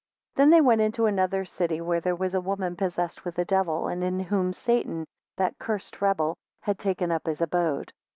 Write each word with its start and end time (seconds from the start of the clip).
THEN 0.33 0.49
they 0.49 0.61
went 0.61 0.81
into 0.81 1.05
another 1.05 1.45
city 1.45 1.79
where 1.79 1.99
there 2.01 2.15
was 2.15 2.33
a 2.33 2.41
woman 2.41 2.75
possessed 2.75 3.23
with 3.23 3.37
a 3.37 3.45
devil, 3.45 3.87
and 3.87 4.03
in 4.03 4.19
whom 4.19 4.51
Satan, 4.51 5.05
that 5.37 5.59
cursed 5.59 6.01
rebel, 6.01 6.37
had 6.61 6.79
taken 6.79 7.11
up 7.11 7.27
his 7.27 7.39
abode. 7.39 7.93